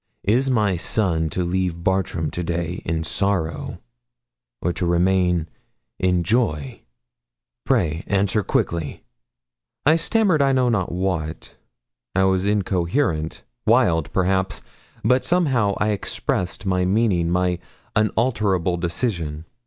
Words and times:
Is 0.23 0.49
my 0.49 0.77
son 0.77 1.29
to 1.29 1.43
leave 1.43 1.83
Bartram 1.83 2.31
to 2.31 2.43
day 2.43 2.81
in 2.85 3.03
sorrow, 3.03 3.77
or 4.59 4.73
to 4.73 4.87
remain 4.87 5.47
in 5.99 6.23
joy? 6.23 6.81
Pray 7.67 8.03
answer 8.07 8.41
quickly.' 8.41 9.03
I 9.85 9.97
stammered 9.97 10.41
I 10.41 10.53
know 10.53 10.69
not 10.69 10.91
what. 10.91 11.55
I 12.15 12.23
was 12.23 12.47
incoherent 12.47 13.43
wild, 13.67 14.11
perhaps; 14.11 14.63
but 15.05 15.23
somehow 15.23 15.75
I 15.77 15.89
expressed 15.89 16.65
my 16.65 16.83
meaning 16.83 17.29
my 17.29 17.59
unalterable 17.95 18.77
decision. 18.77 19.45